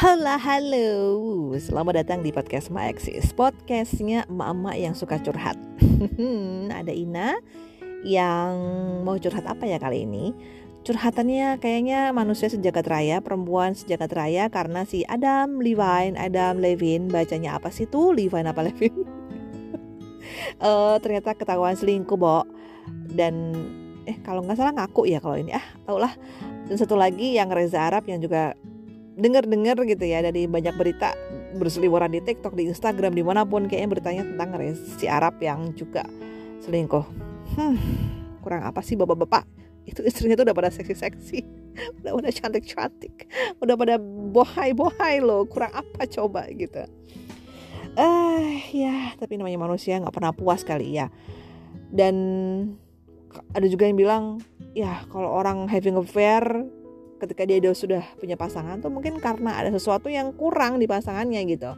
[0.00, 0.88] Halo, halo.
[1.60, 3.36] Selamat datang di podcast Ma Eksis.
[3.36, 5.60] Podcastnya emak-emak yang suka curhat.
[6.80, 7.36] Ada Ina
[8.00, 8.56] yang
[9.04, 10.32] mau curhat apa ya kali ini?
[10.88, 17.60] Curhatannya kayaknya manusia sejagat raya, perempuan sejagat raya karena si Adam Levine, Adam Levine, bacanya
[17.60, 18.16] apa sih tuh?
[18.16, 19.04] Levine apa Levine?
[20.64, 22.48] uh, ternyata ketahuan selingkuh, Bo.
[22.88, 23.52] Dan
[24.08, 26.16] eh kalau nggak salah ngaku ya kalau ini ah tau lah
[26.72, 28.56] dan satu lagi yang Reza Arab yang juga
[29.20, 31.12] dengar-dengar gitu ya dari banyak berita
[31.60, 34.56] berseliweran di TikTok, di Instagram, di mana pun kayaknya beritanya tentang
[34.96, 36.08] si Arab yang juga
[36.64, 37.04] selingkuh.
[37.56, 37.76] Hmm,
[38.40, 39.44] kurang apa sih bapak-bapak?
[39.84, 41.38] Itu istrinya tuh udah pada seksi-seksi,
[42.02, 43.28] udah pada cantik-cantik,
[43.60, 43.94] udah pada
[44.32, 45.44] bohai-bohai loh.
[45.44, 46.86] Kurang apa coba gitu?
[47.98, 51.10] Eh uh, ya, tapi namanya manusia nggak pernah puas kali ya.
[51.90, 52.14] Dan
[53.54, 54.24] ada juga yang bilang
[54.74, 56.42] ya kalau orang having affair
[57.20, 61.76] ketika dia sudah punya pasangan tuh mungkin karena ada sesuatu yang kurang di pasangannya gitu.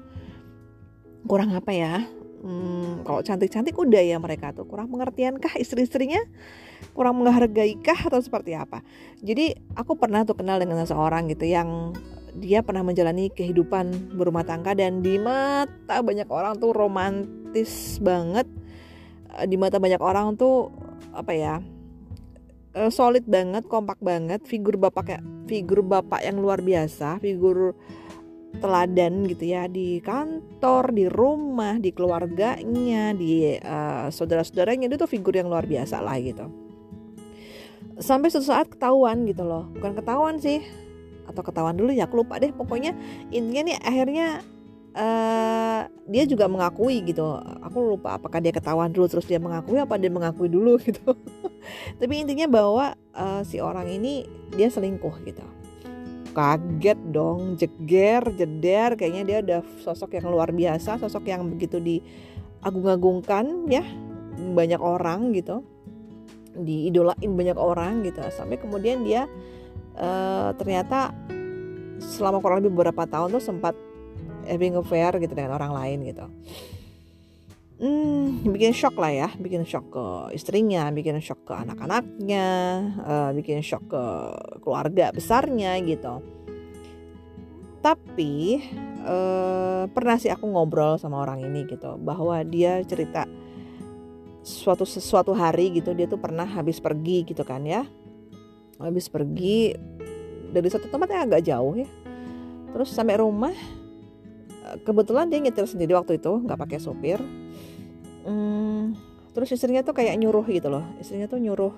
[1.27, 2.07] Kurang apa ya?
[2.43, 4.67] Hmm, kalau cantik-cantik udah ya mereka tuh.
[4.67, 6.19] Kurang pengertian kah istri-istrinya?
[6.91, 8.83] Kurang menghargai kah atau seperti apa?
[9.23, 11.95] Jadi aku pernah tuh kenal dengan seseorang gitu yang
[12.35, 18.51] dia pernah menjalani kehidupan berumah tangga dan di mata banyak orang tuh romantis banget.
[19.47, 20.75] Di mata banyak orang tuh
[21.15, 21.63] apa ya
[22.77, 27.77] uh, solid banget, kompak banget, figur bapak kayak figur bapak yang luar biasa, figur
[28.53, 35.33] teladan gitu ya di kantor, di rumah, di keluarganya, di uh, saudara-saudaranya itu tuh figur
[35.33, 36.45] yang luar biasa lah gitu.
[37.97, 40.61] Sampai suatu saat ketahuan gitu loh, bukan ketahuan sih,
[41.29, 42.53] atau ketahuan dulu ya, aku lupa deh.
[42.53, 42.93] Pokoknya
[43.33, 44.27] intinya nih akhirnya
[44.97, 47.25] uh, dia juga mengakui gitu
[47.65, 51.17] aku lupa apakah dia ketahuan dulu terus dia mengakui apa dia mengakui dulu gitu.
[51.99, 55.45] Tapi intinya bahwa uh, si orang ini dia selingkuh gitu.
[56.33, 63.69] Kaget dong jeger jeder kayaknya dia udah sosok yang luar biasa sosok yang begitu diagung-agungkan
[63.69, 63.85] ya
[64.57, 65.63] banyak orang gitu.
[66.53, 69.25] Diidolain banyak orang gitu sampai kemudian dia
[69.97, 71.17] uh, ternyata
[72.03, 73.75] selama kurang lebih beberapa tahun tuh sempat
[74.47, 76.27] having affair gitu dengan orang lain gitu.
[77.83, 80.07] Hmm, bikin shock lah ya, bikin shock ke
[80.39, 82.49] istrinya, bikin shock ke anak-anaknya,
[83.03, 84.05] uh, bikin shock ke
[84.63, 86.23] keluarga besarnya gitu.
[87.83, 88.63] Tapi
[89.03, 93.27] uh, pernah sih aku ngobrol sama orang ini gitu, bahwa dia cerita
[94.47, 97.83] suatu sesuatu hari gitu dia tuh pernah habis pergi gitu kan ya,
[98.79, 99.75] habis pergi
[100.55, 101.91] dari satu tempat yang agak jauh ya,
[102.71, 103.82] terus sampai rumah
[104.81, 107.21] kebetulan dia nyetir sendiri waktu itu nggak pakai sopir.
[108.25, 108.97] Hmm,
[109.37, 110.85] terus istrinya tuh kayak nyuruh gitu loh.
[110.97, 111.75] Istrinya tuh nyuruh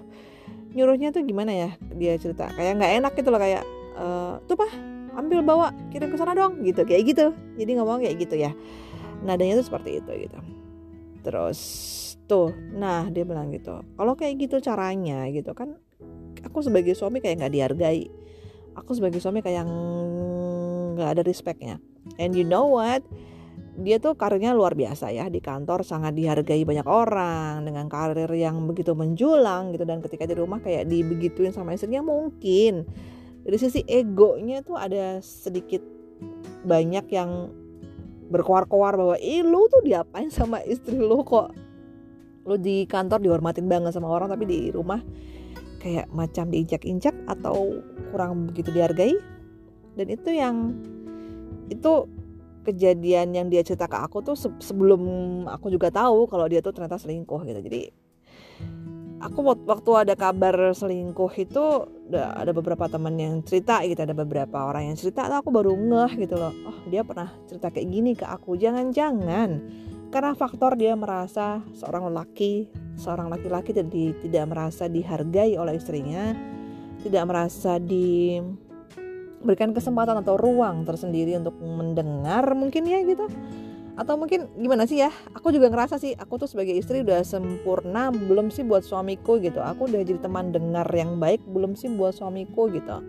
[0.74, 2.50] nyuruhnya tuh gimana ya dia cerita.
[2.54, 3.62] Kayak nggak enak gitu loh kayak
[3.94, 4.06] e,
[4.46, 4.70] tuh pak
[5.14, 7.26] ambil bawa kirim ke sana dong gitu kayak gitu.
[7.58, 8.50] Jadi ngomong kayak gitu ya.
[9.22, 10.38] Nadanya tuh seperti itu gitu.
[11.24, 11.60] Terus
[12.24, 15.76] tuh nah dia bilang gitu kalau kayak gitu caranya gitu kan
[16.40, 18.06] aku sebagai suami kayak nggak dihargai.
[18.74, 19.70] Aku sebagai suami kayak
[20.98, 21.78] nggak ada respectnya
[22.18, 23.04] and you know what?
[23.74, 28.62] Dia tuh karirnya luar biasa ya di kantor sangat dihargai banyak orang dengan karir yang
[28.70, 32.86] begitu menjulang gitu dan ketika di rumah kayak dibegituin sama istrinya mungkin.
[33.44, 35.82] Dari sisi egonya tuh ada sedikit
[36.64, 37.50] banyak yang
[38.30, 41.50] berkoar-koar bahwa ih lu tuh diapain sama istri lu kok?
[42.46, 45.02] Lu di kantor dihormatin banget sama orang tapi di rumah
[45.82, 47.84] kayak macam diinjak-injak atau
[48.14, 49.18] kurang begitu dihargai.
[49.94, 50.72] Dan itu yang
[51.72, 52.08] itu
[52.64, 55.02] kejadian yang dia cerita ke aku tuh sebelum
[55.48, 57.60] aku juga tahu kalau dia tuh ternyata selingkuh gitu.
[57.60, 57.82] Jadi
[59.20, 61.64] aku waktu ada kabar selingkuh itu
[62.12, 66.40] ada beberapa teman yang cerita gitu ada beberapa orang yang cerita aku baru ngeh gitu
[66.40, 66.52] loh.
[66.64, 69.60] Oh dia pernah cerita kayak gini ke aku jangan-jangan
[70.08, 73.74] karena faktor dia merasa seorang lelaki seorang laki-laki
[74.24, 76.32] tidak merasa dihargai oleh istrinya
[77.02, 78.38] tidak merasa di
[79.44, 83.28] berikan kesempatan atau ruang tersendiri untuk mendengar mungkin ya gitu.
[83.94, 88.10] Atau mungkin gimana sih ya aku juga ngerasa sih aku tuh sebagai istri udah sempurna
[88.10, 89.62] belum sih buat suamiku gitu.
[89.62, 93.04] Aku udah jadi teman dengar yang baik belum sih buat suamiku gitu.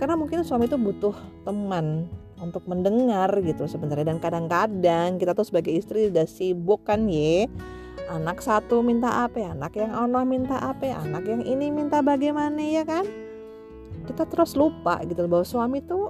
[0.00, 1.12] Karena mungkin suami itu butuh
[1.44, 2.08] teman
[2.40, 4.16] untuk mendengar gitu sebenarnya.
[4.16, 7.50] Dan kadang-kadang kita tuh sebagai istri udah sibuk kan ye?
[8.08, 12.80] Anak satu minta apa anak yang Allah minta apa anak yang ini minta bagaimana ya
[12.88, 13.04] kan
[14.08, 16.08] kita terus lupa gitu bahwa suami tuh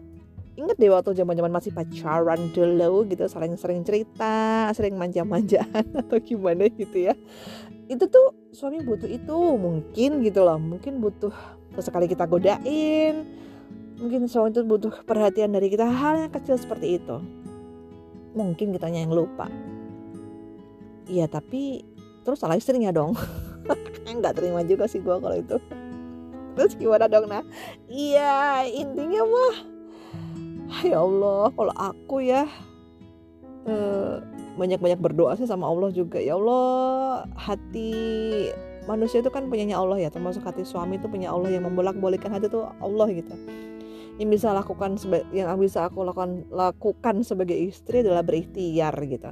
[0.59, 6.19] inget deh waktu zaman zaman masih pacaran dulu gitu sering sering cerita sering manja-manjaan atau
[6.23, 7.15] gimana gitu ya.
[7.91, 11.35] Itu tuh suami butuh itu mungkin gitu loh mungkin butuh
[11.75, 13.23] sesekali kita godain
[13.99, 17.19] mungkin suami itu butuh perhatian dari kita hal yang kecil seperti itu.
[18.35, 19.51] Mungkin kitanya yang lupa.
[21.11, 21.83] Iya tapi
[22.23, 23.15] terus salah istrinya dong.
[24.07, 25.59] Nggak terima juga sih gue kalau itu
[26.57, 27.27] terus gimana dong?
[27.29, 27.45] Nah
[27.89, 29.57] iya intinya mah
[30.85, 32.45] ya Allah kalau aku ya
[33.65, 34.17] eh,
[34.59, 36.19] banyak-banyak berdoa sih sama Allah juga.
[36.19, 37.93] Ya Allah hati
[38.91, 42.51] manusia itu kan punyanya Allah ya termasuk hati suami itu punya Allah yang membolak-balikan hati
[42.51, 43.35] itu Allah gitu.
[44.19, 44.99] Yang bisa lakukan
[45.31, 49.31] yang bisa aku lakukan lakukan sebagai istri adalah berikhtiar gitu.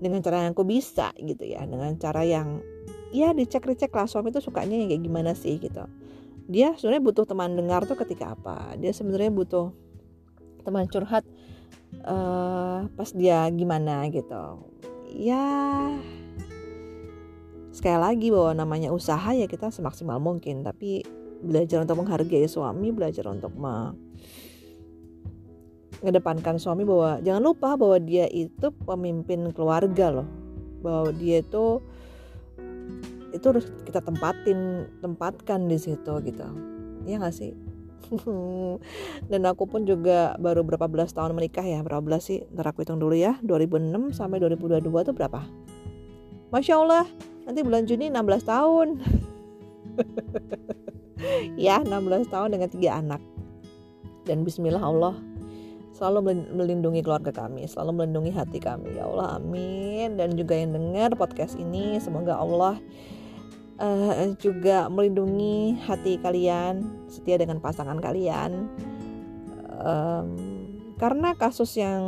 [0.00, 2.60] Dengan cara yang aku bisa gitu ya dengan cara yang
[3.14, 5.86] ya dicek dicek lah suami itu sukanya yang kayak gimana sih gitu
[6.44, 8.76] dia sebenarnya butuh teman dengar tuh ketika apa.
[8.76, 9.72] Dia sebenarnya butuh
[10.64, 11.24] teman curhat
[12.04, 14.64] uh, pas dia gimana gitu.
[15.14, 15.44] Ya
[17.74, 21.02] sekali lagi bahwa namanya usaha ya kita semaksimal mungkin tapi
[21.44, 23.52] belajar untuk menghargai suami belajar untuk
[26.00, 30.28] mengedepankan suami bahwa jangan lupa bahwa dia itu pemimpin keluarga loh.
[30.84, 31.80] Bahwa dia itu
[33.34, 36.46] itu harus kita tempatin tempatkan di situ gitu.
[37.04, 37.52] Ya nggak sih?
[39.30, 42.46] Dan aku pun juga baru berapa belas tahun menikah ya berapa belas sih?
[42.54, 45.42] Ntar aku hitung dulu ya 2006 sampai 2022 itu berapa?
[46.54, 47.04] Masya Allah
[47.44, 48.88] nanti bulan Juni 16 tahun.
[51.56, 53.22] Ya 16 tahun dengan tiga anak.
[54.28, 55.16] Dan bismillah Allah
[55.94, 58.98] selalu melindungi keluarga kami, selalu melindungi hati kami.
[58.98, 60.18] Ya Allah, amin.
[60.18, 62.76] Dan juga yang dengar podcast ini, semoga Allah
[63.78, 68.68] uh, juga melindungi hati kalian, setia dengan pasangan kalian.
[69.74, 70.28] Um,
[70.96, 72.02] karena kasus yang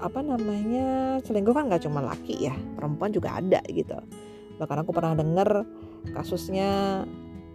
[0.00, 3.96] apa namanya selingkuh kan nggak cuma laki ya, perempuan juga ada gitu.
[4.58, 5.64] Bahkan aku pernah dengar
[6.12, 7.04] kasusnya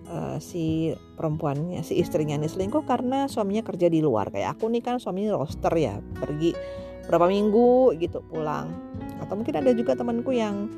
[0.10, 4.82] uh, si perempuannya si istrinya nih selingkuh karena suaminya kerja di luar kayak aku nih
[4.86, 6.54] kan suaminya roster ya pergi
[7.06, 8.74] berapa minggu gitu pulang
[9.22, 10.70] atau mungkin ada juga temanku yang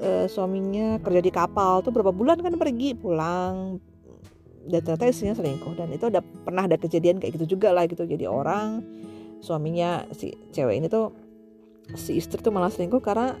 [0.00, 3.78] uh, suaminya kerja di kapal tuh berapa bulan kan pergi pulang.
[4.68, 5.74] Dan ternyata istrinya selingkuh.
[5.78, 8.04] Dan itu udah pernah ada kejadian kayak gitu juga lah gitu.
[8.04, 8.84] Jadi orang
[9.38, 11.14] suaminya si cewek ini tuh
[11.96, 13.32] si istri tuh malah selingkuh karena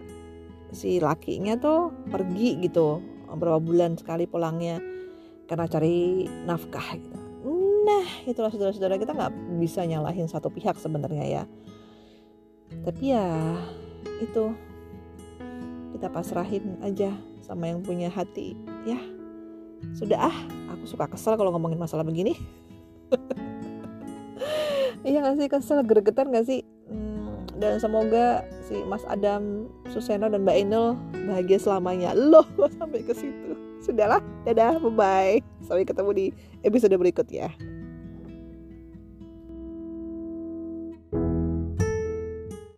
[0.72, 3.04] si lakinya tuh pergi gitu.
[3.28, 4.80] Berapa bulan sekali pulangnya
[5.48, 7.18] karena cari nafkah gitu.
[7.88, 9.32] Nah, itulah saudara-saudara kita nggak
[9.64, 11.42] bisa nyalahin satu pihak sebenarnya ya.
[12.84, 13.56] Tapi ya
[14.20, 14.52] itu
[15.98, 17.10] kita pasrahin aja
[17.42, 18.54] sama yang punya hati
[18.86, 19.02] ya.
[19.98, 20.38] Sudah ah,
[20.70, 22.38] aku suka kesel kalau ngomongin masalah begini.
[25.06, 26.62] iya gak sih kesel gregetan gak sih?
[26.86, 30.94] Hmm, dan semoga si Mas Adam, Suseno dan Mbak Inul
[31.26, 32.14] bahagia selamanya.
[32.14, 32.46] Loh,
[32.78, 33.58] sampai ke situ.
[33.82, 35.42] Sudahlah, dadah, bye-bye.
[35.66, 36.26] Sampai ketemu di
[36.62, 37.50] episode berikut ya.